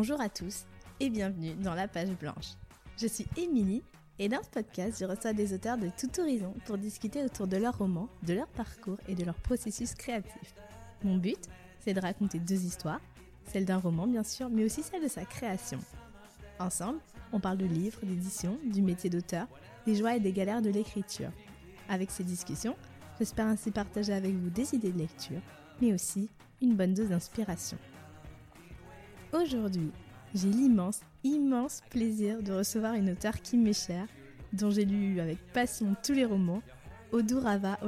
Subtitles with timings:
[0.00, 0.64] Bonjour à tous
[0.98, 2.54] et bienvenue dans la page blanche.
[2.96, 3.82] Je suis Émilie
[4.18, 7.58] et dans ce podcast, je reçois des auteurs de tout horizon pour discuter autour de
[7.58, 10.54] leurs romans, de leur parcours et de leur processus créatif.
[11.04, 11.38] Mon but,
[11.80, 13.02] c'est de raconter deux histoires,
[13.52, 15.80] celle d'un roman bien sûr, mais aussi celle de sa création.
[16.58, 17.00] Ensemble,
[17.34, 19.48] on parle de livres, d'édition, du métier d'auteur,
[19.84, 21.30] des joies et des galères de l'écriture.
[21.90, 22.76] Avec ces discussions,
[23.18, 25.42] j'espère ainsi partager avec vous des idées de lecture,
[25.82, 26.30] mais aussi
[26.62, 27.76] une bonne dose d'inspiration.
[29.32, 29.92] Aujourd'hui,
[30.34, 34.08] j'ai l'immense, immense plaisir de recevoir une auteure qui m'est chère,
[34.52, 36.62] dont j'ai lu avec passion tous les romans,
[37.12, 37.78] Odurava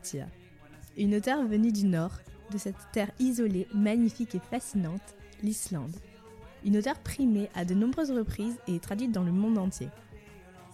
[0.00, 0.26] Tir.
[0.96, 2.12] Une auteure venue du Nord,
[2.52, 5.96] de cette terre isolée, magnifique et fascinante, l'Islande.
[6.64, 9.88] Une auteure primée à de nombreuses reprises et traduite dans le monde entier.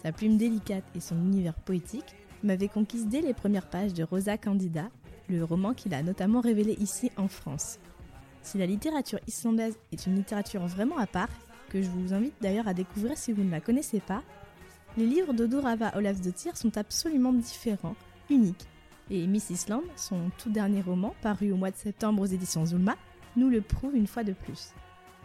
[0.02, 4.36] Sa plume délicate et son univers poétique m'avaient conquise dès les premières pages de Rosa
[4.36, 4.90] Candida,
[5.30, 7.78] le roman qu'il a notamment révélé ici en France.
[8.48, 11.28] Si la littérature islandaise est une littérature vraiment à part,
[11.68, 14.22] que je vous invite d'ailleurs à découvrir si vous ne la connaissez pas,
[14.96, 17.94] les livres d'Odorava Olafsdottir sont absolument différents,
[18.30, 18.66] uniques.
[19.10, 22.96] Et Miss Island, son tout dernier roman, paru au mois de septembre aux éditions Zulma,
[23.36, 24.72] nous le prouve une fois de plus.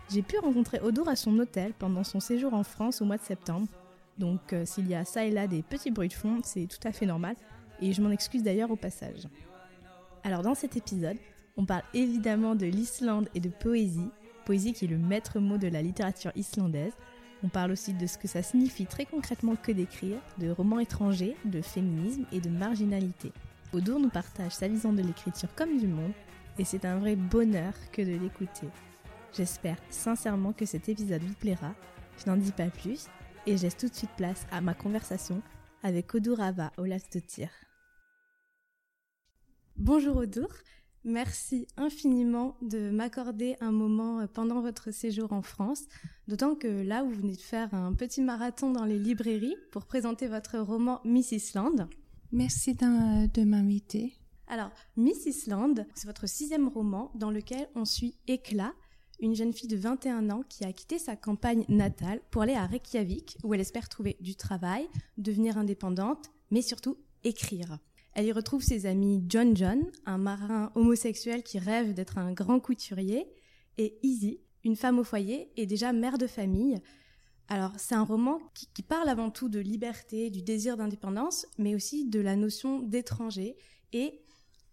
[0.10, 3.24] J'ai pu rencontrer Odur à son hôtel pendant son séjour en France au mois de
[3.24, 3.68] septembre,
[4.18, 6.86] donc euh, s'il y a ça et là des petits bruits de fond, c'est tout
[6.86, 7.38] à fait normal,
[7.80, 9.30] et je m'en excuse d'ailleurs au passage.
[10.26, 11.18] Alors dans cet épisode,
[11.58, 14.10] on parle évidemment de l'Islande et de poésie,
[14.46, 16.94] poésie qui est le maître mot de la littérature islandaise.
[17.44, 21.36] On parle aussi de ce que ça signifie très concrètement que d'écrire, de romans étrangers,
[21.46, 23.32] de féminisme et de marginalité.
[23.74, 26.14] Odur nous partage sa vision de l'écriture comme du monde,
[26.58, 28.68] et c'est un vrai bonheur que de l'écouter.
[29.34, 31.74] J'espère sincèrement que cet épisode vous plaira.
[32.18, 33.08] Je n'en dis pas plus,
[33.46, 35.42] et je tout de suite place à ma conversation
[35.82, 37.50] avec Odurava Olafsdottir.
[39.76, 40.50] Bonjour Odur,
[41.06, 45.84] Merci infiniment de m'accorder un moment euh, pendant votre séjour en France,
[46.30, 50.28] d'autant que là, vous venez de faire un petit marathon dans les librairies pour présenter
[50.28, 51.88] votre roman Miss Island.
[52.32, 54.14] Merci de m'inviter.
[54.48, 58.74] Alors, Miss Island, c'est votre sixième roman dans lequel on suit Éclat,
[59.20, 62.66] une jeune fille de 21 ans qui a quitté sa campagne natale pour aller à
[62.66, 64.88] Reykjavik, où elle espère trouver du travail,
[65.18, 67.78] devenir indépendante, mais surtout écrire.
[68.16, 72.60] Elle y retrouve ses amis John John, un marin homosexuel qui rêve d'être un grand
[72.60, 73.26] couturier,
[73.78, 76.80] et Izzy, une femme au foyer et déjà mère de famille.
[77.50, 82.06] Alors c'est un roman qui, parle avant tout de liberté, du désir d'indépendance, mais aussi
[82.06, 83.58] de la notion d'étranger
[83.92, 84.22] et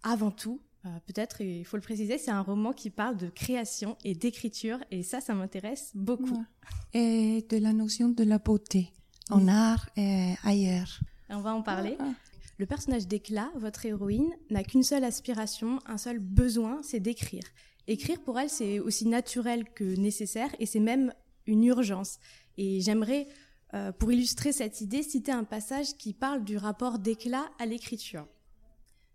[0.03, 3.97] avant tout, euh, peut-être il faut le préciser, c'est un roman qui parle de création
[4.05, 6.45] et d'écriture et ça, ça m'intéresse beaucoup.
[6.93, 8.93] Et de la notion de la beauté
[9.31, 11.01] en art et ailleurs.
[11.29, 11.97] on va en parler.
[11.99, 12.13] Ah.
[12.61, 17.45] Le personnage d'Éclat, votre héroïne, n'a qu'une seule aspiration, un seul besoin, c'est d'écrire.
[17.87, 21.15] Écrire pour elle, c'est aussi naturel que nécessaire et c'est même
[21.47, 22.19] une urgence.
[22.59, 23.29] Et j'aimerais,
[23.73, 28.29] euh, pour illustrer cette idée, citer un passage qui parle du rapport d'Éclat à l'écriture.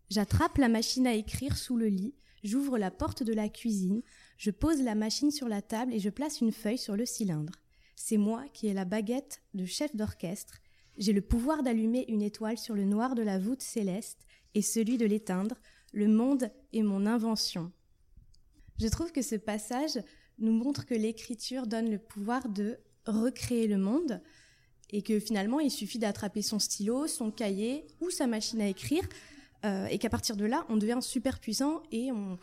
[0.09, 4.01] J'attrape la machine à écrire sous le lit, j'ouvre la porte de la cuisine,
[4.39, 7.53] je pose la machine sur la table et je place une feuille sur le cylindre.
[7.95, 10.63] C'est moi qui ai la baguette de chef d'orchestre
[10.97, 14.97] j'ai le pouvoir d'allumer une étoile sur le noir de la voûte céleste et celui
[14.97, 15.55] de l'éteindre.
[15.93, 17.71] Le monde est mon invention.
[18.79, 20.01] Je trouve que ce passage
[20.39, 24.21] nous montre que l'écriture donne le pouvoir de recréer le monde
[24.91, 29.03] et que finalement il suffit d'attraper son stylo, son cahier ou sa machine à écrire
[29.63, 32.37] euh, et qu'à partir de là on devient super puissant et on,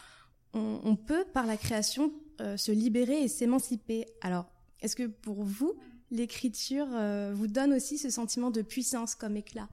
[0.97, 4.07] peut par la création euh, se libérer et s'émanciper.
[4.21, 4.47] Alors
[4.81, 5.75] est-ce que pour vous
[6.13, 9.69] l'écriture euh, vous donne aussi ce sentiment de puissance comme éclat.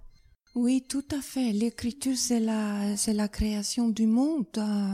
[0.55, 1.51] Oui, tout à fait.
[1.51, 4.47] L'écriture, c'est la, création du monde.
[4.57, 4.93] Euh,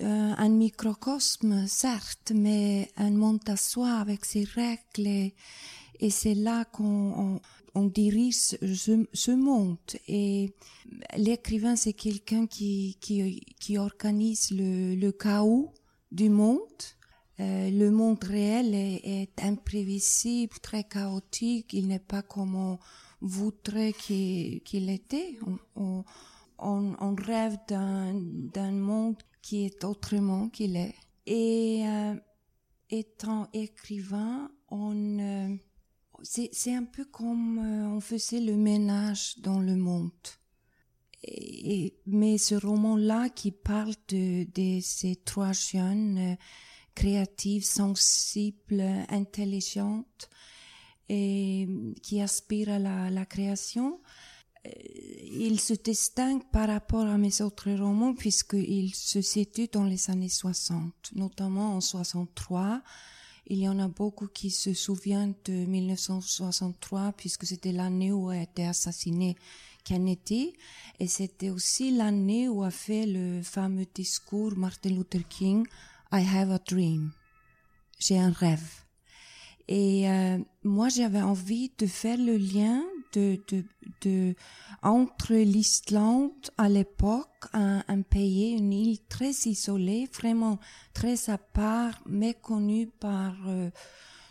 [0.00, 5.32] euh, un microcosme, certes, mais un monde à soi avec ses règles.
[5.98, 7.40] Et, c'est là qu'on
[7.74, 9.78] on, dirige ce, monde.
[10.06, 10.54] Et
[11.16, 12.96] l'écrivain, c'est quelqu'un qui,
[13.76, 15.74] organise le chaos
[16.12, 16.60] du monde
[17.40, 21.72] euh, le monde réel est, imprévisible, très chaotique.
[21.72, 22.78] Il n'est pas comme on
[23.20, 25.38] voudrait qu'il était.
[25.76, 26.04] On,
[27.16, 30.94] rêve d'un monde qui est autrement qu'il est.
[31.26, 32.14] Et euh,
[32.90, 35.56] étant écrivain, euh,
[36.22, 40.10] c'est un peu comme on faisait le ménage dans le monde.
[42.06, 46.36] Mais ce roman-là qui parle de ces trois jeunes
[46.98, 50.28] créative, sensible, intelligente
[51.08, 51.68] et
[52.02, 54.00] qui aspire à la, création.
[54.66, 54.70] Euh,
[55.22, 60.28] il se distingue par rapport à mes autres romans puisqu'il se situe dans les années
[60.28, 62.82] 60, notamment en 63.
[63.46, 68.38] Il y en a beaucoup qui se souviennent de 1963 puisque c'était l'année où a
[68.38, 69.36] été assassiné
[69.84, 70.52] Kennedy
[70.98, 75.64] et c'était aussi l'année où a fait le fameux discours Martin Luther King
[76.12, 77.12] I have a dream.
[77.98, 78.84] J'ai un rêve.
[79.68, 82.82] Et euh, moi, j'avais envie de faire le lien
[83.12, 83.64] de, de,
[84.00, 84.34] de
[84.82, 90.58] entre l'Islande à l'époque, un, un, pays, une île très isolée, vraiment
[90.94, 93.70] très à part, méconnue par euh,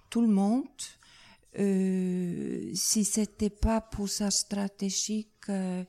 [0.10, 0.66] tout le monde.
[1.60, 5.84] Euh, si c'était pas pour sa stratégie euh,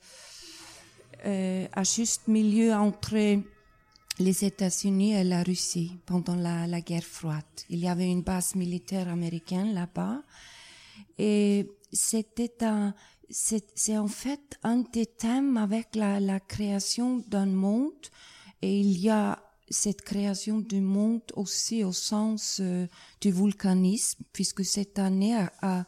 [1.27, 3.17] euh, à juste milieu entre
[4.19, 7.45] les États-Unis et la Russie pendant la, guerre froide.
[7.71, 10.23] Il y avait une base militaire américaine là-bas
[11.19, 12.95] et c'était un,
[13.31, 17.93] c'est en fait un des thèmes avec la, la création d'un monde
[18.63, 22.87] et il y a cette création du monde aussi au sens euh,
[23.21, 25.85] du volcanisme puisque cette année a, a,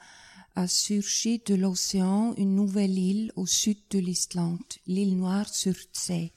[0.54, 6.32] a surgi de l'océan une nouvelle île au sud de l'Islande, l'île Noire sur Tsé.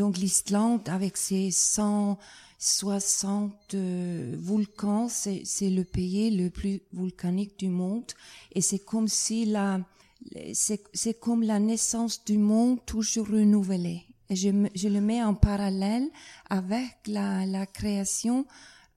[0.00, 8.10] Donc l'Islande, avec ses 160 euh, volcans, c'est le pays le plus volcanique du monde.
[8.52, 9.78] Et c'est comme si la,
[10.54, 14.06] c'est comme la naissance du monde toujours renouvelée.
[14.30, 16.08] Et je, je le mets en parallèle
[16.48, 18.46] avec la, la création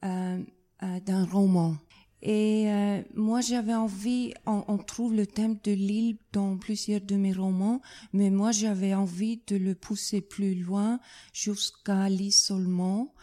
[0.05, 0.41] euh,
[0.83, 1.75] euh, d'un roman.
[2.25, 7.15] Et euh, moi, j'avais envie, on, on, trouve le thème de l'île dans plusieurs de
[7.15, 7.81] mes romans,
[8.13, 11.01] mais moi, j'avais envie de le pousser plus loin
[11.33, 13.13] jusqu'à l'isolement,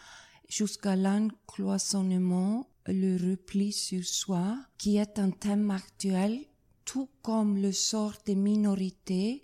[0.47, 6.39] jusqu'à l'encloisonnement, le repli sur soi, qui est un thème actuel,
[6.85, 9.43] tout comme le sort des minorités,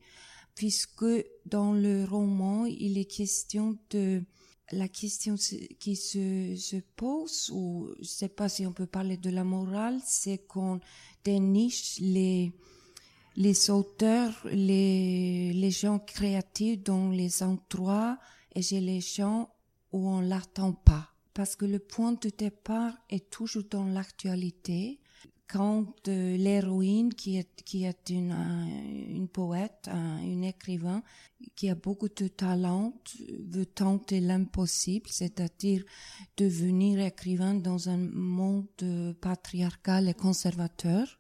[0.54, 1.06] puisque
[1.48, 4.22] dans le roman, il est question de
[4.72, 5.36] la question
[5.80, 10.00] qui se, se pose, ou je sais pas si on peut parler de la morale,
[10.06, 10.80] c'est qu'on
[11.24, 12.52] déniche les,
[13.36, 18.18] les auteurs, les, les gens créatifs dans les endroits
[18.56, 19.50] et chez les gens
[19.92, 21.14] où on l'attend pas.
[21.34, 25.00] Parce que le point de départ est toujours dans l'actualité
[25.48, 31.02] quand l'héroïne qui est une poète, un, une écrivain
[31.56, 32.94] qui a beaucoup de talent
[33.50, 35.84] veut tenter l'impossible, c'est-à-dire
[36.36, 41.18] devenir écrivain dans un monde patriarcal et conservateur.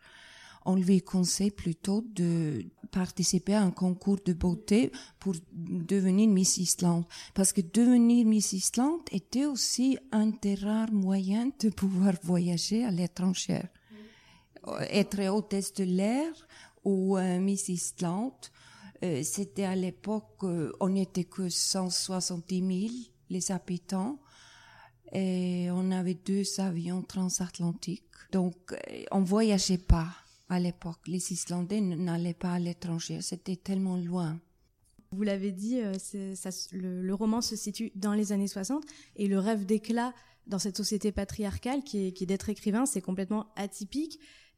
[0.65, 7.05] On lui conseille plutôt de participer à un concours de beauté pour devenir Miss Islande.
[7.33, 12.91] Parce que devenir Miss Islande était aussi un des rares moyens de pouvoir voyager à
[12.91, 13.61] l'étranger
[14.89, 16.31] être hôtesse de l'air
[16.83, 18.33] ou euh, Miss Island.
[19.03, 22.93] Euh, c'était à l'époque, euh, on n'était que 170 000
[23.29, 24.19] les habitants
[25.11, 28.03] et on avait deux avions transatlantiques.
[28.31, 30.07] Donc, euh, on voyageait pas
[30.49, 30.99] à l'époque.
[31.07, 33.21] Les Islandais n'allaient pas à l'étranger.
[33.21, 34.39] C'était tellement loin.
[35.11, 35.93] Vous l'avez dit, euh,
[36.73, 38.83] le, roman se situe dans les années 60
[39.15, 40.13] et le rêve d'éclat
[40.47, 44.17] dans cette société patriarcale qui est d'être écrivain, c'est complètement atypique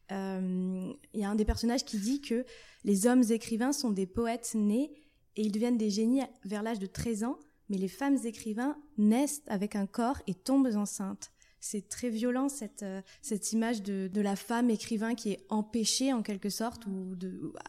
[0.10, 2.46] il euh, y a un des personnages qui dit que
[2.84, 4.92] les hommes écrivains sont des poètes nés
[5.36, 7.38] et ils deviennent des génies vers l'âge de 13 ans,
[7.70, 11.32] mais les femmes écrivains naissent avec un corps et tombent enceintes.
[11.60, 16.24] C'est très violent cette, euh, cette image de, la femme écrivain qui est empêchée en
[16.24, 17.16] quelque sorte ou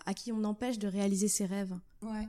[0.07, 1.77] à qui on empêche de réaliser ses rêves.
[2.03, 2.29] Ouais.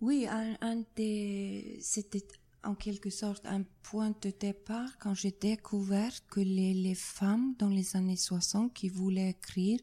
[0.00, 2.22] Oui, un des, c'était
[2.64, 7.68] en quelque sorte un point de départ quand j'ai découvert que les, les, femmes dans
[7.68, 9.80] les années 60 qui voulaient écrire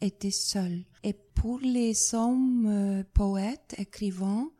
[0.00, 0.84] étaient seules.
[1.02, 4.50] Et pour les hommes euh, poètes, écrivains,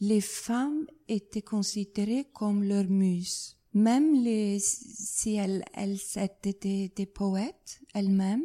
[0.00, 3.56] les femmes étaient considérées comme leurs muses.
[3.72, 8.44] Même les, si elles, elles étaient des, poètes elles-mêmes,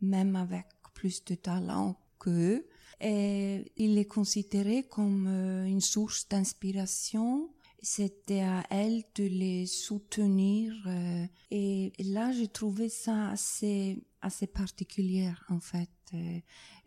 [0.00, 2.66] même avec plus de talent qu'eux,
[3.00, 7.53] et il les considérait comme euh, une source d'inspiration
[7.84, 15.30] c'était à elle de les soutenir euh, et là j'ai trouvé ça assez assez particulier
[15.50, 16.40] en fait euh,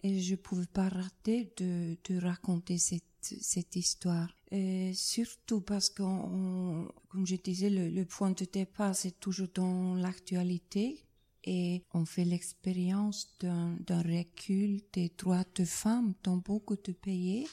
[0.04, 4.30] et je pouvais pas rater de, de raconter cette cette histoire.
[4.52, 9.96] Et surtout parce que comme je disais le, le point de départ c'est toujours dans
[9.96, 11.04] l'actualité
[11.44, 17.48] et on fait l'expérience d'un recul des droits de femmes dans beaucoup de pays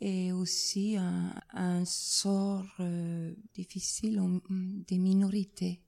[0.00, 5.80] et aussi un, sort euh, difficile des minorités.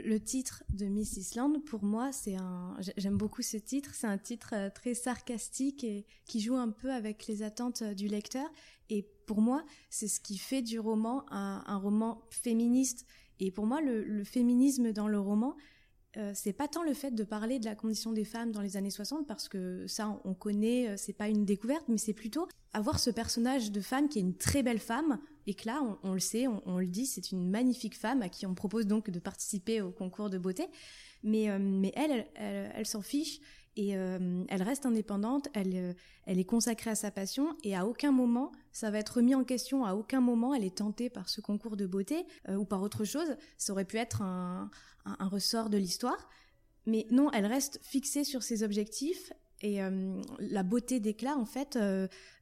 [0.00, 2.76] Le titre de Miss Island, pour moi, c'est un.
[2.96, 3.94] J'aime beaucoup ce titre.
[3.94, 7.94] C'est un titre euh, très sarcastique et qui joue un peu avec les attentes euh,
[7.94, 8.50] du lecteur.
[8.90, 13.06] Et pour moi, c'est ce qui fait du roman un roman féministe
[13.38, 15.56] Et pour moi, le, féminisme dans le roman,
[16.16, 18.76] euh, c'est pas tant le fait de parler de la condition des femmes dans les
[18.76, 22.46] années 60 parce que ça on connaît, euh, c'est pas une découverte, mais c'est plutôt
[22.72, 26.12] avoir ce personnage de femme qui est une très belle femme et que là on,
[26.12, 29.18] le sait, on, le dit, c'est une magnifique femme à qui on propose donc de
[29.18, 30.66] participer au concours de beauté,
[31.22, 33.40] mais euh, mais elle, elle s'en fiche
[33.76, 35.92] et euh, elle reste indépendante, elle, euh,
[36.26, 39.44] elle est consacrée à sa passion et à aucun moment ça va être remis en
[39.44, 42.82] question, à aucun moment elle est tentée par ce concours de beauté euh, ou par
[42.82, 44.70] autre chose, ça aurait pu être un,
[45.20, 46.28] ressort de l'histoire,
[46.86, 49.80] mais non, elle reste fixée sur ses objectifs et
[50.40, 51.78] la beauté d'éclat en fait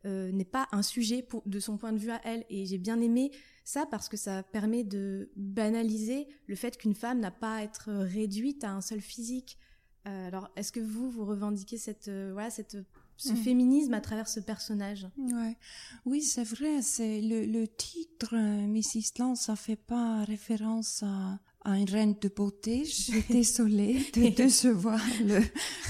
[0.04, 2.44] n'est pas un sujet de son point de vue à elle.
[2.50, 3.30] Et j'ai bien aimé
[3.64, 7.92] ça parce que ça permet de banaliser le fait qu'une femme n'a pas à être
[7.92, 9.58] réduite à un seul physique
[10.06, 12.76] euh, alors, est-ce que vous, vous revendiquez cette, euh, voilà, cette,
[13.16, 13.36] ce mm.
[13.36, 15.06] féminisme à travers ce personnage?
[15.16, 15.56] Ouais.
[16.04, 16.82] Oui, c'est vrai.
[16.82, 22.16] C'est le, le titre euh, Miss Island, ça fait pas référence à, à une reine
[22.20, 22.84] de beauté.
[22.84, 25.40] Je suis désolée de décevoir le,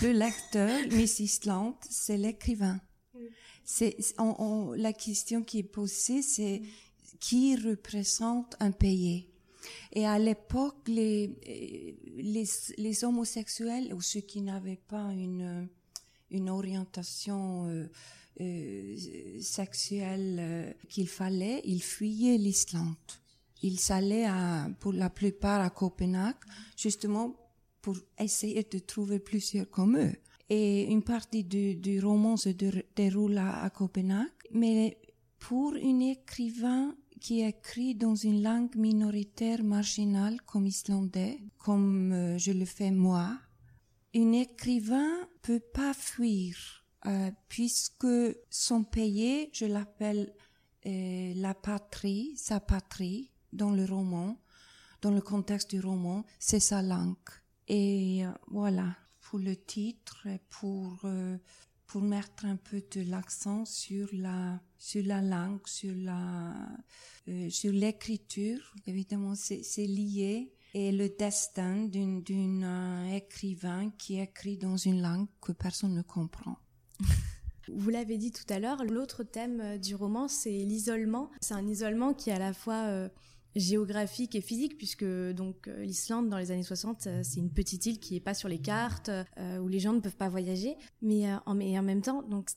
[0.02, 0.78] le lecteur.
[0.90, 2.80] Miss Island, c'est l'écrivain.
[3.64, 3.96] C'est
[4.76, 7.18] la question qui est posée, c'est mm.
[7.18, 9.31] qui représente un pays?
[9.92, 11.30] Et à l'époque, les,
[12.16, 12.44] les,
[12.78, 15.68] les, homosexuels ou ceux qui n'avaient pas une,
[16.30, 17.86] une orientation euh,
[18.40, 22.96] euh, sexuelle euh, qu'il fallait, ils fuyaient l'Islande.
[23.62, 26.36] Ils allaient à, pour la plupart à Copenhague,
[26.76, 27.36] justement
[27.80, 30.14] pour essayer de trouver plusieurs comme eux.
[30.48, 32.50] Et une partie du, du roman se
[32.96, 34.28] déroule à, à Copenhague.
[34.52, 34.98] Mais
[35.38, 42.50] pour un écrivain qui écrit dans une langue minoritaire marginale comme islandais, comme euh, je
[42.50, 43.38] le fais moi,
[44.12, 48.08] un écrivain peut pas fuir euh, puisque
[48.50, 50.34] son pays, je l'appelle
[50.84, 54.36] euh, la patrie, sa patrie dans le roman,
[55.00, 57.30] dans le contexte du roman, c'est sa langue.
[57.68, 61.06] Et voilà, pour le titre, pour
[61.86, 66.52] pour mettre un peu de l'accent sur la sur la langue, sur la
[67.28, 68.74] euh, sur l'écriture.
[68.88, 75.52] Évidemment, c'est lié et le destin d'une euh, écrivain qui écrit dans une langue que
[75.52, 76.56] personne ne comprend.
[77.68, 81.30] Vous l'avez dit tout à l'heure, l'autre thème euh, du roman, c'est l'isolement.
[81.40, 83.08] C'est un isolement qui est à la fois
[83.56, 87.86] géographique et physique puisque donc euh, l'Islande dans les années 60 euh, c'est une petite
[87.86, 90.76] île qui est pas sur les cartes euh, où les gens ne peuvent pas voyager.
[91.02, 92.50] Mais en, même temps donc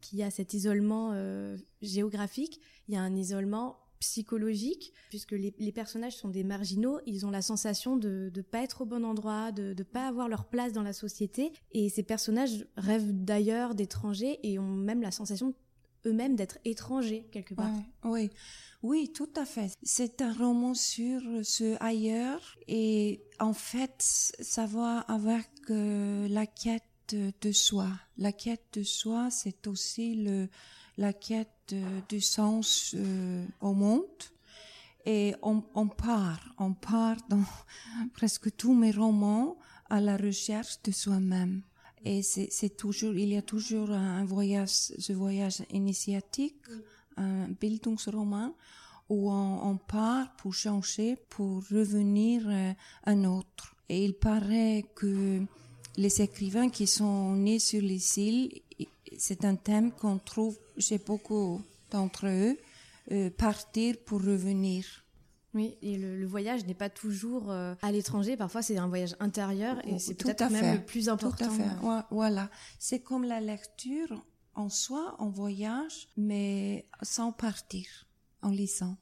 [0.00, 1.14] qu'il y a cet isolement
[1.82, 7.00] géographique il y a un isolement psychologique puisque les, les, personnages sont des marginaux.
[7.06, 10.44] Ils ont la sensation de pas être au bon endroit de ne pas avoir leur
[10.46, 11.52] place dans la société.
[11.72, 15.54] Et ces personnages rêvent d'ailleurs d'étrangers et ont même la sensation
[16.06, 17.70] eux-mêmes d'être étrangers quelque part
[18.04, 18.30] oui
[18.84, 19.72] oui, tout à fait.
[19.82, 26.82] C'est un roman sur ce ailleurs et en fait, ça va avec euh, la quête
[27.08, 27.88] de soi.
[28.18, 30.50] La quête de soi, c'est aussi le,
[30.98, 31.74] la quête
[32.10, 34.04] du sens euh, au monde.
[35.06, 37.44] Et on, on part, on part dans
[38.12, 39.56] presque tous mes romans
[39.88, 41.62] à la recherche de soi-même.
[42.04, 46.56] Et c'est toujours, il y a toujours un voyage, ce voyage initiatique
[47.16, 48.52] un Bildungsroman
[49.08, 52.72] où on, part pour changer, pour revenir euh,
[53.04, 53.76] un autre.
[53.88, 55.42] Et il paraît que
[55.96, 58.62] les écrivains qui sont nés sur les îles,
[59.18, 62.56] c'est un thème qu'on trouve chez beaucoup d'entre eux,
[63.12, 65.03] euh, partir pour revenir.
[65.54, 68.36] Oui, et le, voyage n'est pas toujours euh, à l'étranger.
[68.36, 71.46] Parfois, c'est un voyage intérieur et c'est peut-être même le plus important.
[71.46, 72.06] Tout à fait.
[72.10, 72.50] Voilà.
[72.78, 77.86] C'est comme la lecture en soi, en voyage, mais sans partir,
[78.42, 78.96] en lisant.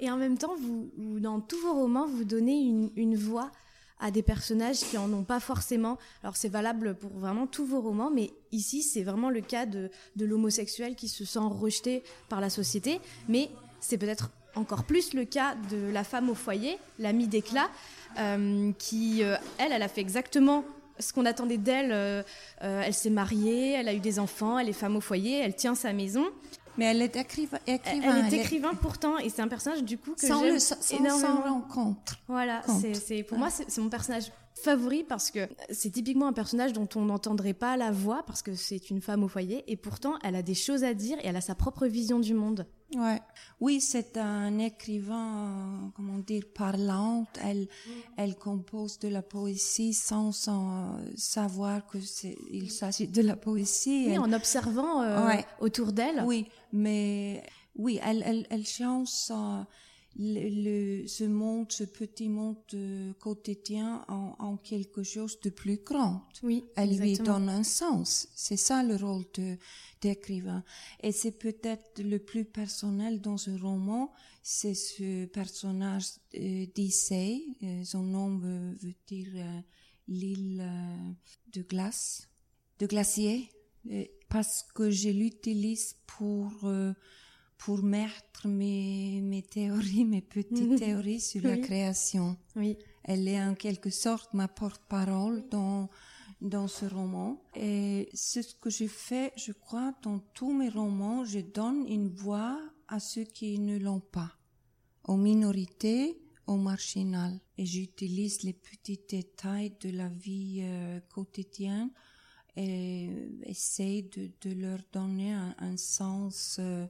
[0.00, 3.50] Et en même temps, vous, dans tous vos romans, vous donnez une, une voix
[4.00, 5.98] à des personnages qui en ont pas forcément.
[6.22, 9.90] Alors c'est valable pour vraiment tous vos romans, mais ici c'est vraiment le cas de,
[10.16, 15.24] de l'homosexuel qui se sent rejeté par la société, mais c'est peut-être encore plus le
[15.24, 17.68] cas de la femme au foyer, l'amie d'éclat,
[18.18, 20.64] euh, qui, euh, elle, elle a fait exactement
[20.98, 21.90] ce qu'on attendait d'elle.
[21.92, 22.22] Euh,
[22.60, 25.74] elle s'est mariée, elle a eu des enfants, elle est femme au foyer, elle tient
[25.74, 26.24] sa maison.
[26.76, 27.58] Mais elle est écrivain.
[27.66, 30.58] Elle, est écrivain pourtant, et c'est un personnage du coup que j'aime
[31.00, 31.18] énormément.
[31.18, 32.18] Sans rencontre.
[32.28, 32.62] Voilà,
[33.02, 37.04] c'est pour moi c'est mon personnage favori parce que c'est typiquement un personnage dont on
[37.04, 40.42] n'entendrait pas la voix parce que c'est une femme au foyer et pourtant elle a
[40.42, 42.66] des choses à dire et elle a sa propre vision du monde.
[42.94, 43.20] Ouais.
[43.60, 47.38] Oui, c'est un écrivain, comment dire, parlante.
[47.42, 47.68] Elle,
[48.16, 54.06] elle compose de la poésie sans, sans savoir que c'est, il s'agit de la poésie.
[54.08, 56.22] Oui, en observant euh, autour d'elle.
[56.24, 57.42] Oui, mais
[57.76, 59.32] oui, elle, elle, elle chante
[60.16, 66.26] le, ce monde, ce petit monde euh, quotidien en, en, quelque chose de plus grand.
[66.42, 68.28] Oui, Elle lui donne un sens.
[68.34, 69.56] C'est ça le rôle de
[70.00, 70.62] d'écrivain.
[71.02, 74.12] Et c'est peut-être le plus personnel dans ce roman,
[74.42, 79.60] c'est ce personnage euh, euh son nom veut, dire euh,
[80.06, 80.64] l'île
[81.52, 82.28] de glace,
[82.78, 83.50] de glacier,
[84.28, 86.70] parce que je l'utilise pour
[87.58, 92.36] pour mettre mes, mes théories, mes petites théories sur la création.
[92.56, 92.78] Oui.
[93.04, 95.90] Elle est en quelque sorte ma porte-parole dans,
[96.40, 97.42] dans ce roman.
[97.56, 101.24] Et c'est ce que je fais, je crois, dans tous mes romans.
[101.24, 104.32] Je donne une voix à ceux qui ne l'ont pas,
[105.04, 107.40] aux minorités, aux marginales.
[107.58, 111.90] Et j'utilise les petits détails de la vie euh, quotidienne
[112.56, 113.10] et
[113.42, 116.86] essaye de, de leur donner un, un sens euh,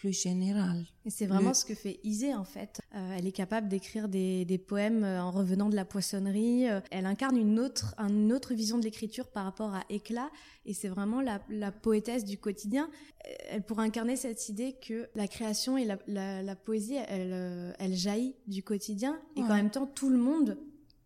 [0.00, 0.86] plus général.
[1.04, 2.80] Et c'est vraiment ce que fait Isée en fait.
[2.94, 6.70] Euh, elle est capable d'écrire des, des, poèmes euh, en revenant de la poissonnerie.
[6.70, 10.30] Euh, elle incarne une autre, une autre vision de l'écriture par rapport à Éclat.
[10.64, 12.88] Et c'est vraiment la, la, poétesse du quotidien.
[13.50, 17.94] Elle pourrait incarner cette idée que la création et la, la, la poésie, elle, elle
[17.94, 20.56] jaillit du quotidien et qu'en même temps tout le monde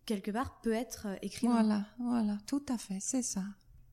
[0.05, 1.63] quelque part peut être écrivain.
[1.63, 3.43] Voilà, voilà, tout à fait, c'est ça.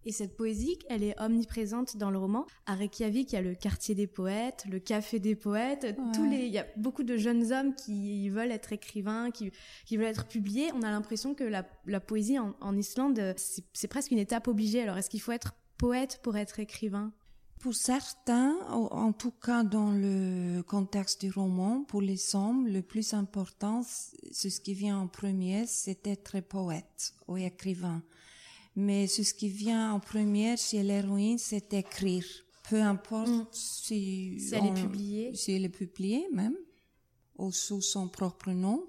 [0.05, 2.47] Et cette poésie, elle est omniprésente dans le roman.
[2.67, 5.97] À Reykjavik, il y a le quartier des poètes, le café des poètes.
[6.13, 9.53] Tous les, il y a beaucoup de jeunes hommes qui veulent être écrivains, qui,
[9.87, 10.71] qui veulent être publiés.
[10.75, 14.83] On a l'impression que la, la poésie en, en Islande, c'est presque une étape obligée.
[14.83, 17.13] Alors, est-ce qu'il faut être poète pour être écrivain?
[17.61, 23.15] Pour certains, en tout cas dans le contexte du roman, pour les hommes, le plus
[23.15, 23.83] important,
[24.33, 28.03] c'est ce qui vient en premier, c'est être poète ou écrivain
[28.75, 32.25] mais ce qui vient en première chez l'héroïne, c'est écrire.
[32.69, 33.47] Peu importe mm.
[33.53, 35.35] si, si elle est publiée.
[35.35, 36.57] Si elle est publiée même,
[37.37, 38.89] ou sous son propre nom.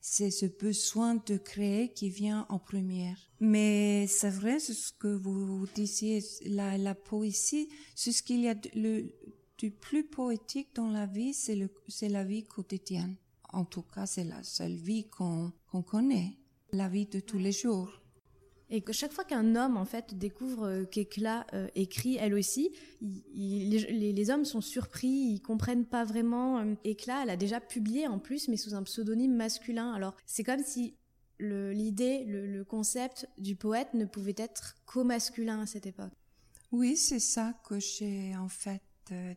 [0.00, 3.16] C'est ce besoin de créer qui vient en première.
[3.40, 8.54] Mais c'est vrai, ce que vous disiez, la, la poésie, c'est ce qu'il y a
[8.54, 9.14] de, le,
[9.56, 13.16] du plus poétique dans la vie, c'est le, c'est la vie quotidienne.
[13.50, 16.36] En tout cas, c'est la seule vie qu'on, qu'on connaît.
[16.72, 18.03] La vie de tous les jours.
[18.70, 22.72] Et que chaque fois qu'un homme en fait découvre euh, qu'Éclat euh, écrit elle aussi,
[23.00, 26.60] les, hommes sont surpris, ils comprennent pas vraiment.
[26.60, 29.92] Euh, Éclat, elle a déjà publié en plus, mais sous un pseudonyme masculin.
[29.92, 30.96] Alors c'est comme si
[31.40, 36.12] l'idée, le, le, concept du poète ne pouvait être qu'au masculin à cette époque.
[36.72, 38.80] Oui, c'est ça que j'ai en fait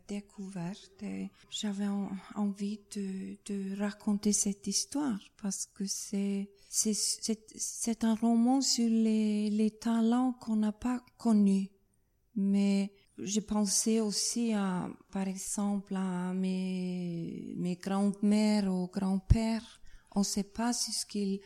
[0.08, 1.88] découverte et j'avais
[2.34, 10.32] envie de, raconter cette histoire parce que c'est c'est un roman sur les, les talents
[10.32, 11.70] qu'on n'a pas connus.
[12.36, 19.80] Mais j'ai pensé aussi à par exemple à mes mes grandes-mères ou grands-pères.
[20.14, 21.40] On ne sait pas ce qu'ils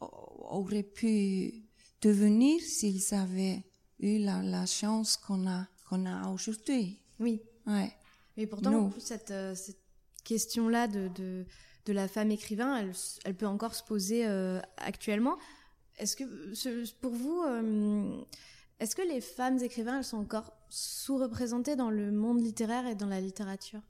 [0.00, 1.64] auraient pu
[2.00, 3.64] devenir s'ils avaient
[3.98, 7.00] eu la, la chance qu'on a qu'on a aujourd'hui.
[7.18, 7.92] Oui Ouais.
[8.36, 9.80] Mais pourtant, cette, euh, cette
[10.24, 11.46] question-là de, de,
[11.86, 12.92] de, la femme écrivain, elle,
[13.24, 15.36] elle peut encore se poser euh, actuellement.
[15.98, 18.22] Est-ce que, pour vous, euh,
[18.78, 23.06] est-ce que les femmes écrivains, elles sont encore sous-représentées dans le monde littéraire et dans
[23.06, 23.80] la littérature?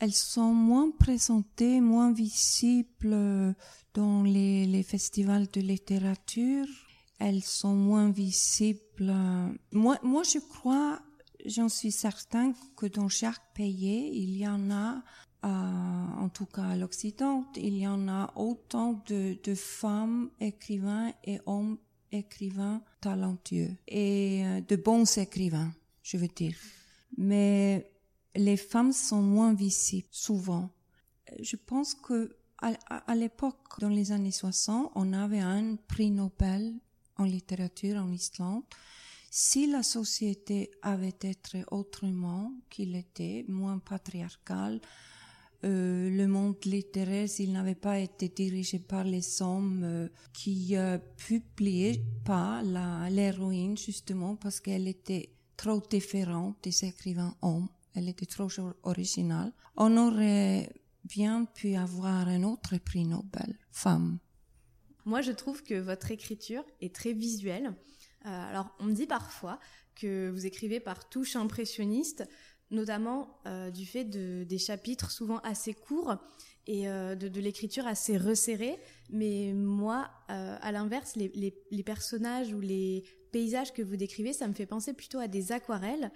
[0.00, 3.54] Elles sont moins présentées, moins visibles
[3.94, 6.66] dans les, les festivals de littérature.
[7.20, 9.14] Elles sont moins visibles.
[9.72, 11.00] Moi, moi, je crois
[11.44, 15.02] j'en suis certain que dans chaque pays, il y en a,
[15.44, 21.40] euh, en tout cas à l'Occident, il y en a autant de, femmes écrivains et
[21.46, 21.78] hommes
[22.10, 25.72] écrivains talentueux et euh, de bons écrivains,
[26.02, 26.56] je veux dire.
[27.16, 27.90] Mais
[28.34, 30.70] les femmes sont moins visibles, souvent.
[31.40, 36.74] Je pense que à l'époque, dans les années 60, on avait un prix Nobel
[37.16, 38.64] en littérature en Islande
[39.30, 44.80] si la société avait été autrement qu'il était, moins patriarcal,
[45.64, 50.98] euh, le monde littéraire, s'il n'avait pas été dirigé par les hommes euh, qui euh,
[51.16, 52.62] publiaient pas
[53.10, 58.46] l'héroïne justement parce qu'elle était trop différente des écrivains hommes, elle était trop
[58.84, 60.72] originale, on aurait
[61.04, 64.18] bien pu avoir un autre prix Nobel, femme.
[65.04, 67.74] Moi, je trouve que votre écriture est très visuelle.
[68.26, 69.58] Euh, alors, on me dit parfois
[69.94, 72.24] que vous écrivez par touche impressionniste,
[72.70, 76.16] notamment euh, du fait de, des chapitres souvent assez courts
[76.66, 78.78] et euh, de, l'écriture assez resserrée.
[79.10, 84.66] Mais moi, à l'inverse, les, personnages ou les paysages que vous décrivez, ça me fait
[84.66, 86.10] penser plutôt à des aquarelles.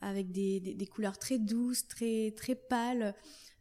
[0.00, 3.14] avec des, couleurs très douces, très, très pâles.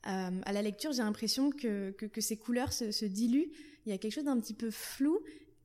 [0.04, 3.52] À la lecture, j'ai l'impression que, ces couleurs se, diluent.
[3.86, 5.20] Il y a quelque chose d'un petit peu flou.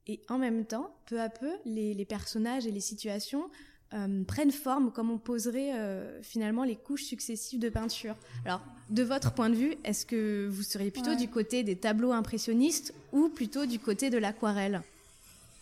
[0.07, 3.51] Et en même temps, peu à peu, les, les personnages et les situations
[3.95, 8.16] euh, prennent forme comme on poserait euh, finalement les couches successives de peinture.
[8.45, 12.11] Alors, de votre point de vue, est-ce que vous seriez plutôt du côté des tableaux
[12.11, 14.83] impressionnistes ou plutôt du côté de l'aquarelle?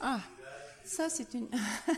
[0.00, 0.20] Ah,
[0.84, 1.48] ça c'est une...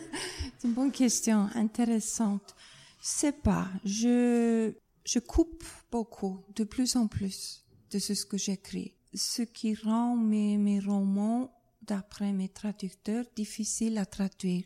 [0.65, 2.57] une bonne question, intéressante.
[3.01, 4.73] C'est pas, je,
[5.05, 8.95] je coupe beaucoup, de plus en plus, de ce que j'écris.
[9.15, 11.56] Ce qui rend mes, mes romans,
[11.87, 14.65] d'après mes traducteurs, difficiles à traduire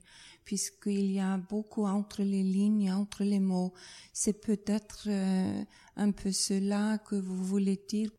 [0.50, 3.72] puisqu'il y a beaucoup entre les lignes, entre les mots.
[4.12, 8.10] C'est peut-être euh, un peu cela que vous voulez dire.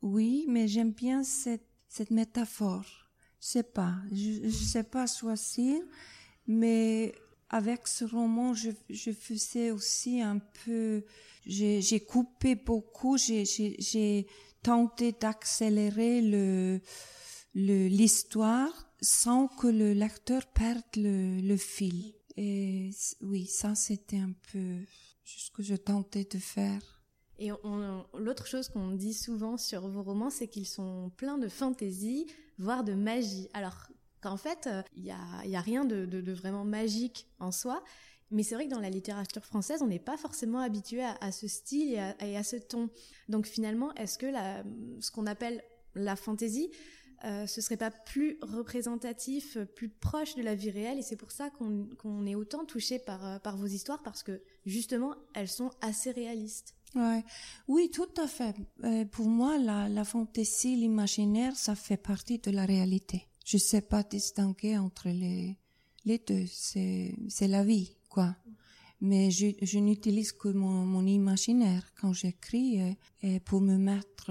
[0.00, 1.66] Oui, mais j'aime bien cette,
[2.10, 2.86] métaphore.
[3.40, 5.82] Je sais pas, je, je sais pas choisir,
[6.46, 7.12] mais
[7.48, 11.04] avec ce roman, je faisais aussi un peu,
[11.44, 14.26] j'ai coupé beaucoup, j'ai
[14.62, 16.80] tenté d'accélérer le
[17.54, 22.14] l'histoire sans que le lecteur perde le, le fil.
[22.36, 22.90] Et
[23.22, 24.78] oui, ça c'était un peu
[25.24, 27.00] ce que je tentais de faire.
[27.38, 27.50] Et
[28.18, 32.26] l'autre chose qu'on dit souvent sur vos romans, c'est qu'ils sont pleins de fantaisie,
[32.58, 33.48] voire de magie.
[33.54, 33.88] Alors
[34.20, 37.82] qu'en fait, il n'y a, a, rien de, de, vraiment magique en soi,
[38.30, 41.32] mais c'est vrai que dans la littérature française, on n'est pas forcément habitué à, à,
[41.32, 42.90] ce style et à, et à, ce ton.
[43.30, 44.62] Donc finalement, est-ce que la,
[45.00, 45.62] ce qu'on appelle
[45.94, 46.70] la fantaisie,
[47.24, 51.32] euh, ce serait pas plus représentatif, plus proche de la vie réelle et c'est pour
[51.32, 55.70] ça qu'on est autant touché par, euh, par vos histoires parce que justement elles sont
[55.82, 56.74] assez réalistes.
[56.94, 57.22] Ouais.
[57.68, 58.56] Oui, tout à fait.
[58.84, 63.28] Euh, pour moi, la, la fantaisie, l'imaginaire, ça fait partie de la réalité.
[63.44, 65.58] Je sais pas distinguer entre les,
[66.26, 66.46] deux.
[66.46, 68.34] C'est, la vie, quoi.
[69.00, 72.80] Mais je, n'utilise que mon, imaginaire quand j'écris
[73.44, 74.30] pour me mettre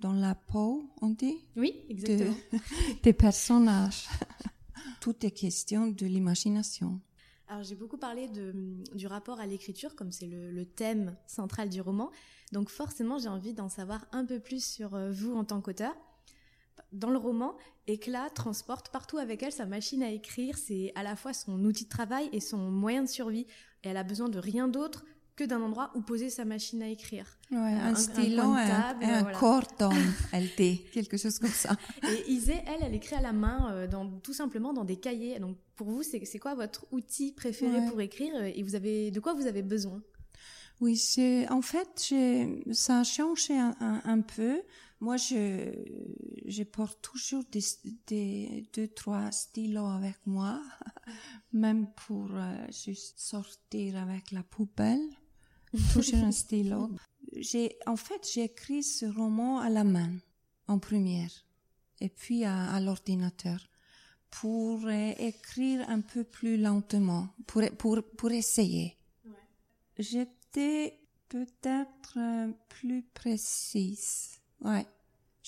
[0.00, 1.38] dans la peau, on dit?
[1.56, 2.36] Oui, exactement.
[3.02, 4.08] des personnages.
[5.00, 7.00] Tout est question de l'imagination.
[7.48, 8.52] Alors j'ai beaucoup parlé de,
[8.94, 12.10] du rapport à l'écriture, comme c'est le, le, thème central du roman.
[12.52, 15.94] Donc forcément, j'ai envie d'en savoir un peu plus sur euh, vous en tant qu'auteur.
[16.92, 20.58] Dans le roman, Éclat transporte partout avec elle sa machine à écrire.
[20.58, 23.46] C'est à la fois son outil de travail et son moyen de survie.
[23.84, 25.04] Et elle a besoin de rien d'autre
[25.36, 27.26] que d'un endroit où poser sa machine à écrire.
[27.50, 29.38] Ouais, un, un, stylo, un, table, un, un voilà.
[29.38, 29.94] cordon,
[30.32, 31.76] LT, quelque chose comme ça.
[32.02, 35.38] Et Isée, elle, elle écrit à la main, euh, dans, tout simplement dans des cahiers.
[35.38, 37.88] Donc pour vous, c'est quoi votre outil préféré ouais.
[37.88, 40.02] pour écrire et vous avez de quoi vous avez besoin?
[40.80, 41.00] Oui,
[41.48, 42.14] en fait,
[42.72, 44.60] ça a changé un, un, peu.
[45.00, 45.72] Moi, je,
[46.44, 47.62] je porte toujours des,
[48.06, 50.60] des deux, trois stylos avec moi,
[51.52, 55.08] même pour euh, juste sortir avec la poubelle
[55.92, 56.90] toujours un stylo.
[57.36, 60.12] J'ai, en fait, j'ai écrit ce roman à la main,
[60.68, 61.30] en première,
[62.00, 63.68] et puis à, à l'ordinateur,
[64.30, 68.96] pour euh, écrire un peu plus lentement, pour, pour, pour essayer.
[69.24, 69.32] Ouais.
[69.98, 74.40] J'étais peut-être euh, plus précise.
[74.60, 74.86] Ouais.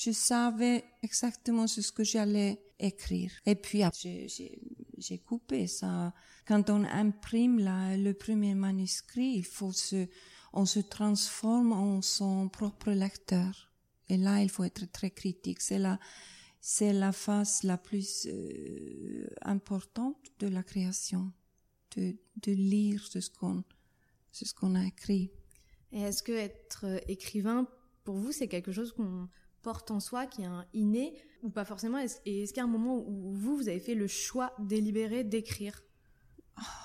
[0.01, 3.33] Je savais exactement ce que j'allais écrire.
[3.45, 3.83] Et puis,
[4.97, 6.15] j'ai coupé ça.
[6.47, 10.07] Quand on imprime le premier manuscrit, il faut se,
[10.53, 13.73] on se transforme en son propre lecteur.
[14.09, 15.61] Et là, il faut être très critique.
[15.61, 15.99] C'est la,
[16.61, 21.33] c'est la phase la plus euh, importante de la création,
[21.97, 23.65] de, de lire ce qu'on,
[24.31, 25.33] ce qu'on a écrit.
[25.91, 27.67] Et est-ce que être écrivain,
[28.05, 29.29] pour vous, c'est quelque chose qu'on
[29.63, 32.65] porte en soi, qui est un inné, ou pas forcément Et est-ce qu'il y a
[32.65, 35.83] un moment où vous, vous avez fait le choix délibéré d'écrire?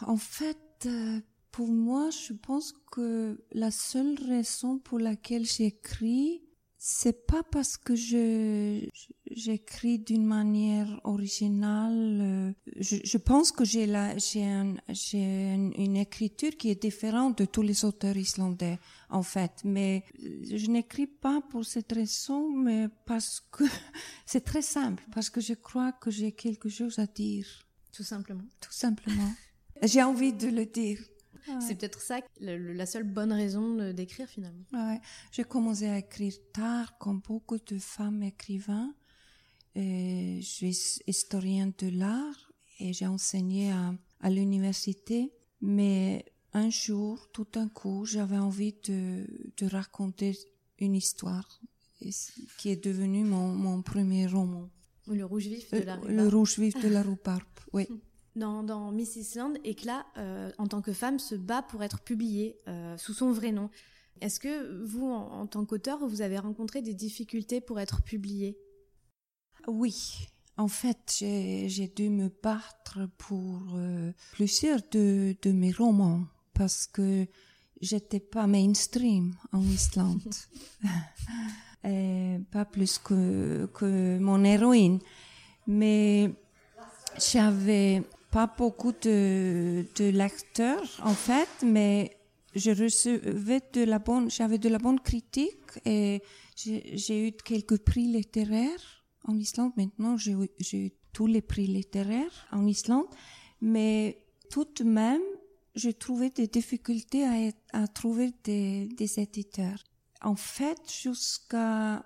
[0.05, 1.19] En fait, euh,
[1.51, 6.43] pour moi, je pense que la seule raison pour laquelle j'écris,
[6.77, 8.87] c'est pas parce que je
[9.35, 12.19] j'écris d'une manière originale.
[12.21, 16.81] Euh, je, je pense que j'ai la j'ai un, j'ai une, une, écriture qui est
[16.81, 22.49] différente de tous les auteurs islandais en fait, mais je n'écris pas pour cette raison,
[22.51, 23.63] mais parce que
[24.25, 27.47] c'est très simple, parce que je crois que j'ai quelque chose à dire.
[27.91, 28.45] Tout simplement.
[28.59, 29.31] Tout simplement.
[29.83, 30.99] j'ai envie de le dire.
[31.47, 31.55] Ouais.
[31.59, 34.65] C'est peut-être ça la seule bonne raison d'écrire finalement.
[34.71, 34.99] Ouais.
[35.31, 38.93] J'ai commencé à écrire tard, comme beaucoup de femmes écrivains.
[39.75, 45.33] Et je suis historienne de l'art et j'ai enseigné à, à l'université.
[45.61, 49.25] Mais un jour, tout d'un coup, j'avais envie de,
[49.57, 50.37] de raconter
[50.79, 51.61] une histoire
[52.57, 54.69] qui est devenue mon, mon premier roman.
[55.07, 56.15] Le rouge vif de la rhubarbe.
[56.15, 57.87] Le rouge vif de la rhubarbe, oui.
[58.35, 62.57] dans, dans Miss Island là, euh, en tant que femme, se bat pour être publiée
[62.67, 63.69] euh, sous son vrai nom.
[64.21, 68.57] Est-ce que vous, en, en tant qu'auteur, vous avez rencontré des difficultés pour être publiée?
[69.67, 76.87] Oui, en fait, j'ai dû me battre pour euh, plusieurs de, de mes romans parce
[76.87, 77.25] que
[77.81, 80.33] j'étais pas mainstream en Islande.
[81.85, 84.99] Et pas plus que, que mon héroïne.
[85.67, 86.31] Mais
[87.19, 92.17] j'avais pas beaucoup de, de lecteurs, en fait, mais
[92.55, 96.21] je recevais de la bonne, j'avais de la bonne critique et
[96.55, 99.73] j'ai eu quelques prix littéraires en Islande.
[99.77, 103.05] Maintenant, j'ai eu- tous les prix littéraires en Islande,
[103.61, 105.21] mais tout de même,
[105.75, 107.25] j'ai trouvé des difficultés
[107.71, 109.83] à, trouver des, éditeurs.
[110.21, 112.03] En fait, jusqu'à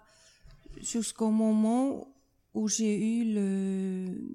[0.82, 2.08] jusqu'au moment
[2.54, 4.30] où j'ai eu le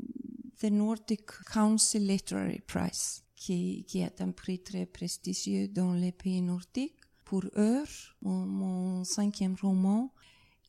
[0.60, 6.98] The Nordic Council Literary Prize, qui, est un prix très prestigieux dans les pays nordiques.
[7.24, 7.84] Pour eux,
[8.22, 10.12] mon cinquième roman.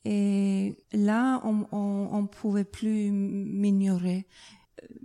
[0.04, 4.26] Et là, on, on pouvait plus m'ignorer.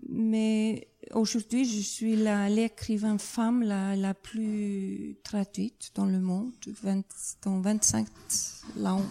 [0.09, 6.51] Mais aujourd'hui, je suis la- l'écrivain femme la, la plus traduite dans le monde,
[6.83, 7.03] 20
[7.43, 8.07] dans 25
[8.77, 9.03] langues.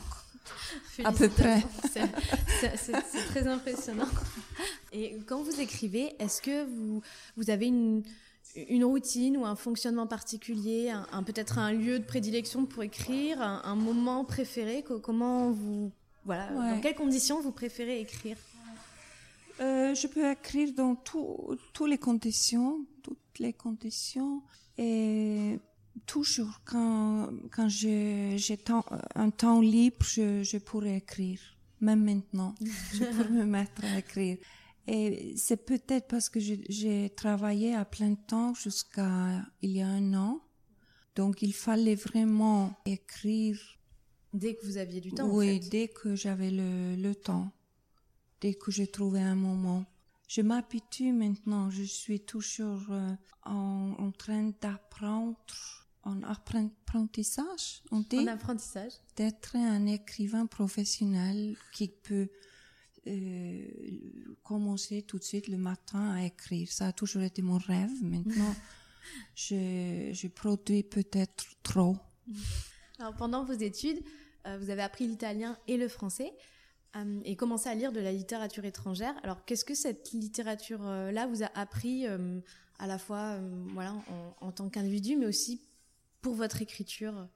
[1.05, 1.63] À peu près.
[2.77, 4.09] C'est très impressionnant.
[4.93, 7.01] Et quand vous écrivez, est-ce que vous,
[7.37, 8.03] vous avez une,
[8.69, 13.41] une routine ou un fonctionnement particulier, un, un- peut-être un lieu de prédilection pour écrire,
[13.43, 14.83] un, un moment préféré?
[14.83, 15.91] Co- Comment vous,
[16.25, 16.75] voilà, Ouais.
[16.75, 18.37] dans quelles conditions vous préférez écrire?
[19.61, 24.43] Euh, je peux écrire dans tout- toutes les conditions, toutes les conditions,
[24.77, 25.59] et
[26.07, 28.37] toujours quand, quand j'ai
[29.17, 31.41] un temps libre, je, je pourrais écrire.
[31.81, 32.55] Même maintenant,
[32.93, 34.39] je pourrais me mettre à écrire.
[34.91, 40.15] Et c'est peut-être parce que j'ai travaillé à plein temps jusqu'à il y a un
[40.15, 40.41] an.
[41.15, 43.59] Donc il fallait vraiment écrire
[44.33, 45.69] Dès que vous aviez du temps, en oui, fait.
[45.71, 47.51] dès que j'avais le, le temps,
[48.41, 49.85] dès que j'ai trouvé un moment.
[50.29, 53.11] Je m'habitue maintenant, je suis toujours euh,
[53.47, 55.37] en, en train d'apprendre,
[56.03, 58.93] en appren- apprentissage, on dit, En apprentissage.
[59.17, 62.29] d'être un écrivain professionnel qui peut
[63.09, 66.71] euh, commencer tout de suite le matin à écrire.
[66.71, 67.91] Ça a toujours été mon rêve.
[68.03, 68.55] Maintenant,
[69.35, 71.97] je, je produis peut-être trop.
[72.99, 74.03] Alors pendant vos études,
[74.47, 76.33] euh, vous avez appris l'italien et le français
[76.97, 79.15] euh, et commencé à lire de la littérature étrangère.
[79.23, 83.39] Alors qu'est-ce que cette littérature-là vous a appris à la fois
[83.73, 85.63] voilà, en, en tant qu'individu, mais aussi
[86.21, 87.29] pour votre écriture?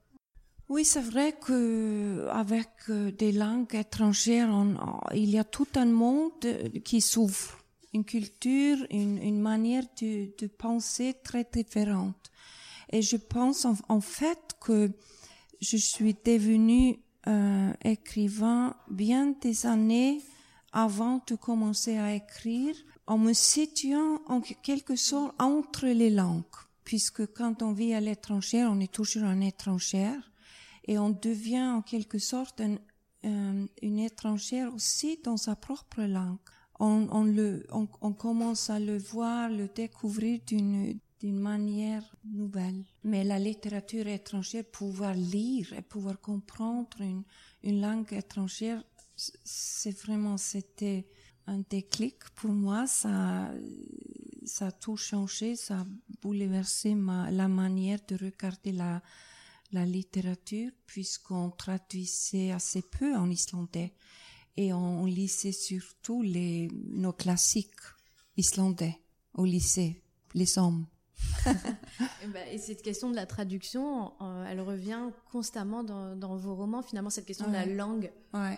[0.69, 4.49] Oui, c'est vrai que avec euh, des langues étrangères,
[5.13, 7.57] il y a tout un monde euh, qui s'ouvre,
[7.93, 12.31] une culture, une, manière de, penser très différente.
[12.91, 14.89] Et je pense en, fait que
[15.59, 16.97] je suis devenue
[17.27, 20.21] euh, écrivain bien des années
[20.71, 26.43] avant de commencer à écrire, en me situant en quelque sorte entre les langues,
[26.85, 30.32] puisque quand on vit à l'étranger, on est toujours un étrangère
[30.85, 32.77] et on devient en quelque sorte un-
[33.23, 36.37] un- une étrangère aussi dans sa propre langue.
[36.79, 42.83] On, on le, on, commence à le voir, le découvrir d'une d'une manière nouvelle.
[43.05, 47.23] Mais la littérature étrangère, pouvoir lire et pouvoir comprendre une,
[47.63, 48.83] une langue étrangère,
[49.15, 51.07] c'est vraiment, c'était
[51.47, 52.87] un déclic pour moi.
[52.87, 53.49] Ça,
[54.43, 55.85] ça a tout changé, ça a
[56.21, 59.01] bouleversé ma, la manière de regarder la,
[59.73, 63.93] la littérature, puisqu'on traduisait assez peu en islandais
[64.55, 67.81] et on, lisait surtout les, nos classiques
[68.37, 68.99] islandais
[69.33, 70.85] au lycée, les hommes.
[72.23, 76.55] Et, bah, et cette question de la traduction, euh, elle revient constamment dans, dans vos
[76.55, 78.11] romans, finalement, cette question de la langue.
[78.33, 78.57] Ouais.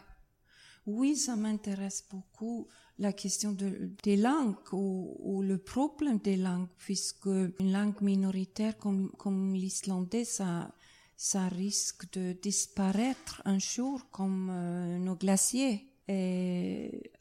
[0.87, 6.67] Oui, ça m'intéresse beaucoup la question de, des langues ou, ou le problème des langues,
[6.77, 10.71] puisque une langue minoritaire comme, comme l'islandais, ça,
[11.17, 15.87] ça risque de disparaître un jour comme euh, nos glaciers.
[16.07, 17.11] Et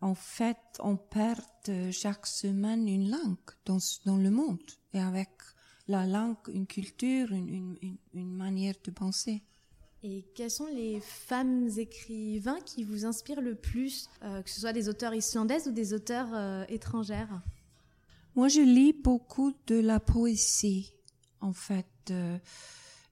[0.00, 4.60] en fait, on perd euh, chaque semaine une langue dans, dans le monde.
[4.92, 5.30] Et avec
[5.88, 9.42] la langue, une culture, une, une, une, une manière de penser.
[10.02, 14.72] Et quels sont les femmes écrivains qui vous inspirent le plus, euh, que ce soit
[14.72, 17.42] des auteurs islandaises ou des auteurs euh, étrangères?
[18.34, 20.92] Moi, je lis beaucoup de la poésie,
[21.40, 21.86] en fait.
[22.10, 22.38] Euh,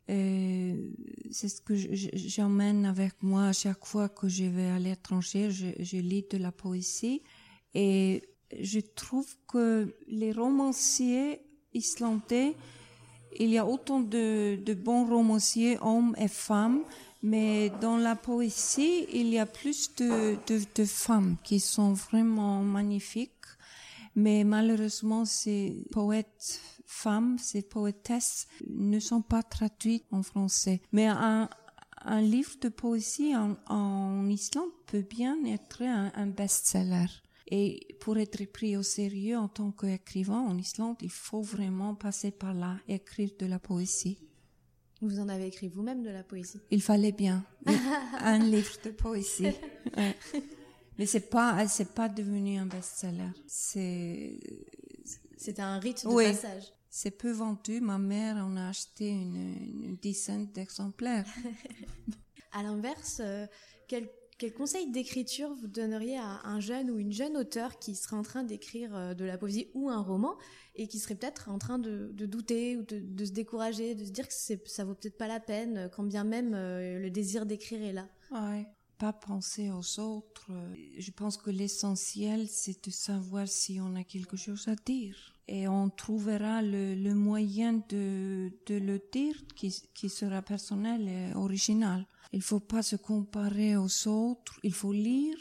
[0.08, 4.78] c'est ce que je- je- j'emmène avec moi à chaque fois que je vais à
[4.78, 5.50] l'étranger.
[5.50, 7.22] Je, lis de la poésie.
[7.74, 8.22] Et
[8.62, 11.40] Je trouve que les romanciers
[11.72, 12.54] islandais,
[13.40, 16.82] il y a autant de, bons romanciers, hommes et femmes,
[17.22, 23.30] mais dans la poésie, il y a plus de femmes qui sont vraiment magnifiques.
[24.14, 30.80] Mais malheureusement, ces poètes femmes, ces poétesses ne sont pas traduites en français.
[30.92, 31.48] Mais un,
[32.02, 37.06] un livre de poésie en, en Islande peut bien être un, un best-seller.
[37.50, 42.30] Et pour être pris au sérieux en tant qu'écrivain en Islande, il faut vraiment passer
[42.30, 44.18] par là, écrire de la poésie.
[45.02, 46.60] Vous en avez écrit vous-même de la poésie?
[46.70, 47.44] Il fallait bien
[48.20, 49.48] un livre de poésie.
[49.96, 50.16] Ouais.
[50.98, 53.30] Mais c'est pas, c'est pas devenu un best-seller.
[53.46, 54.38] C'est,
[55.36, 56.24] C'était un rite de Oui.
[56.24, 56.72] passage.
[56.90, 57.80] c'est peu vendu.
[57.80, 59.54] Ma mère en a acheté une,
[59.84, 61.26] une dizaine d'exemplaires.
[62.52, 63.46] À l'inverse, euh,
[63.88, 68.14] quel, quel conseil d'écriture vous donneriez à un jeune ou une jeune auteur qui serait
[68.16, 70.36] en train d'écrire euh, de la poésie ou un roman
[70.76, 74.04] et qui serait peut-être en train de, de douter ou de, de se décourager, de
[74.04, 77.44] se dire que ça vaut peut-être pas la peine, quand bien même euh, le désir
[77.44, 78.08] d'écrire est là?
[78.30, 78.66] Ouais.
[78.98, 80.46] Pas penser aux autres.
[80.98, 85.16] Je pense que l'essentiel, c'est de savoir si on a quelque chose à dire.
[85.48, 91.34] Et on trouvera le, le moyen de, de le dire qui, qui sera personnel et
[91.34, 92.06] original.
[92.32, 94.58] Il faut pas se comparer aux autres.
[94.62, 95.36] Il faut lire.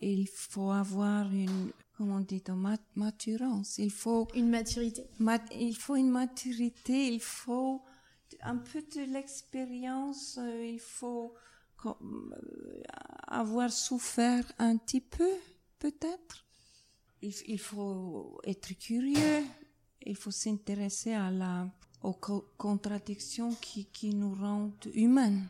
[0.00, 3.78] Et il faut avoir une, comment on dit, mat- maturance.
[3.78, 7.82] Il faut Une maturité Mat- il faut une maturité, il faut
[8.40, 11.34] un peu de l'expérience, il faut
[13.26, 15.28] avoir souffert un petit peu,
[15.78, 16.44] peut-être.
[17.22, 19.44] Il, faut être curieux,
[20.04, 21.68] il faut s'intéresser à la,
[22.02, 25.40] aux co- contradictions qui, qui nous rendent humains.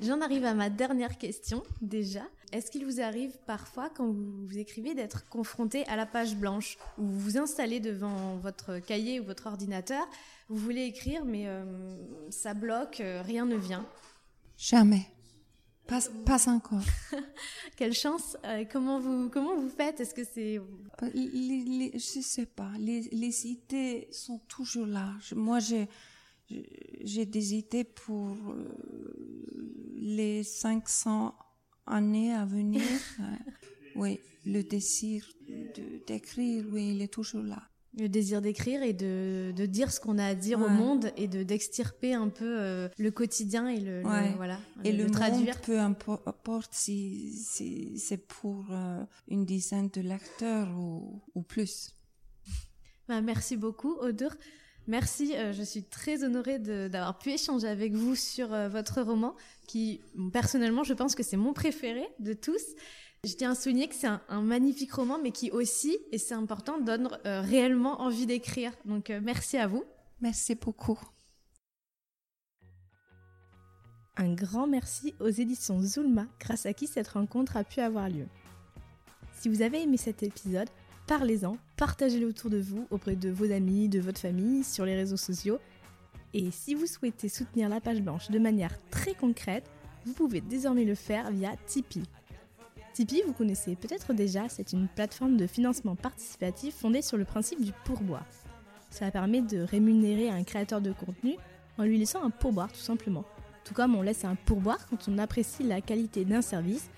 [0.00, 2.22] J'en arrive à ma dernière question déjà.
[2.52, 6.78] Est-ce qu'il vous arrive parfois quand vous, vous écrivez d'être confronté à la page blanche?
[6.96, 10.06] Où vous vous installez devant votre cahier ou votre ordinateur,
[10.48, 11.64] vous voulez écrire mais euh,
[12.30, 13.84] ça bloque, euh, rien ne vient?
[14.56, 15.10] Jamais.
[15.88, 16.82] Pas, pas encore.
[17.76, 19.98] Quelle chance euh, Comment vous comment vous faites?
[20.00, 20.60] Est-ce que c'est
[21.14, 22.70] Les, les- je sais pas.
[22.78, 25.14] Les, les idées sont toujours là.
[25.22, 25.88] Je- moi, j'ai,
[27.02, 28.68] j'ai des idées pour euh,
[29.96, 31.34] les 500
[31.86, 32.82] années à venir.
[33.96, 35.26] Oui, le désir
[36.06, 37.60] d'écrire, oui, il est toujours là.
[37.98, 41.26] Le désir d'écrire et de, de dire ce qu'on a à dire au monde et
[41.26, 44.02] de d'extirper un peu euh, le quotidien et le,
[44.36, 45.56] voilà Et le, traduire.
[45.56, 51.42] monde, peu impo- importe si, si c'est pour euh, une dizaine de lecteurs ou, ou
[51.42, 51.94] plus.
[53.08, 54.34] Bah, merci beaucoup, Odur.
[54.86, 59.34] Merci, euh, je suis très honorée d'avoir pu échanger avec vous sur votre roman,
[59.66, 60.00] qui
[60.32, 62.62] personnellement, je pense que c'est mon préféré de tous.
[63.24, 66.34] Je tiens à souligner que c'est un, un magnifique roman, mais qui aussi, et c'est
[66.34, 68.72] important, donne euh, réellement envie d'écrire.
[68.84, 69.84] Donc euh, merci à vous.
[70.20, 70.98] Merci beaucoup.
[74.16, 78.26] Un grand merci aux éditions Zulma, grâce à qui cette rencontre a pu avoir lieu.
[79.40, 80.68] Si vous avez aimé cet épisode,
[81.06, 85.16] parlez-en, partagez-le autour de vous, auprès de vos amis, de votre famille, sur les réseaux
[85.16, 85.58] sociaux.
[86.34, 89.70] Et si vous souhaitez soutenir la page blanche de manière très concrète,
[90.04, 92.02] vous pouvez désormais le faire via Tipeee.
[92.98, 97.62] Tipeee, vous connaissez peut-être déjà, c'est une plateforme de financement participatif fondée sur le principe
[97.64, 98.26] du pourboire.
[98.90, 101.36] Cela permet de rémunérer un créateur de contenu
[101.78, 103.24] en lui laissant un pourboire tout simplement.
[103.64, 106.90] Tout comme on laisse un pourboire quand on apprécie la qualité d'un service,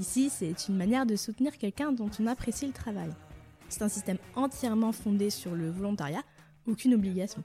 [0.00, 3.10] ici c'est une manière de soutenir quelqu'un dont on apprécie le travail.
[3.68, 6.22] C'est un système entièrement fondé sur le volontariat,
[6.66, 7.44] aucune obligation.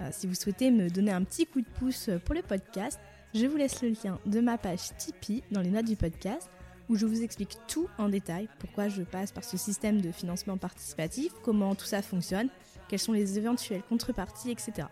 [0.00, 2.98] Euh, si vous souhaitez me donner un petit coup de pouce pour le podcast,
[3.34, 6.48] je vous laisse le lien de ma page Tipeee dans les notes du podcast
[6.88, 10.56] où je vous explique tout en détail, pourquoi je passe par ce système de financement
[10.56, 12.48] participatif, comment tout ça fonctionne,
[12.88, 14.88] quelles sont les éventuelles contreparties, etc.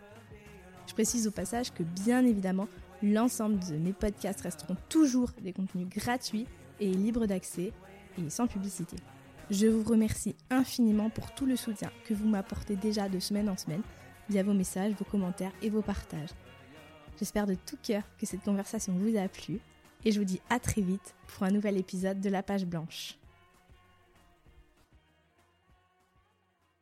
[0.87, 2.67] Je précise au passage que bien évidemment,
[3.03, 6.47] l'ensemble de mes podcasts resteront toujours des contenus gratuits
[6.79, 7.73] et libres d'accès
[8.17, 8.95] et sans publicité.
[9.49, 13.57] Je vous remercie infiniment pour tout le soutien que vous m'apportez déjà de semaine en
[13.57, 13.81] semaine
[14.29, 16.29] via vos messages, vos commentaires et vos partages.
[17.17, 19.59] J'espère de tout cœur que cette conversation vous a plu
[20.07, 23.17] et je vous dis à très vite pour un nouvel épisode de La Page Blanche.